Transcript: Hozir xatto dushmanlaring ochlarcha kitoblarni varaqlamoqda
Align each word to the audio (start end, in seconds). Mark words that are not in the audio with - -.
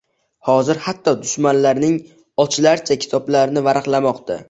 Hozir 0.47 0.79
xatto 0.85 1.13
dushmanlaring 1.19 1.95
ochlarcha 2.47 3.01
kitoblarni 3.07 3.69
varaqlamoqda 3.73 4.37